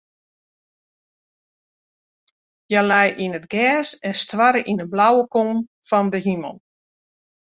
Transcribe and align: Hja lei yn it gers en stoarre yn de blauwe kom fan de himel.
Hja 2.67 2.81
lei 2.91 3.09
yn 3.23 3.37
it 3.39 3.45
gers 3.53 3.89
en 4.07 4.15
stoarre 4.21 4.61
yn 4.71 4.79
de 4.81 4.85
blauwe 4.93 5.23
kom 5.33 5.49
fan 5.89 6.07
de 6.13 6.19
himel. 6.27 6.55